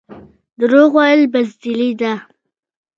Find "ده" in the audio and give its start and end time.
2.01-2.13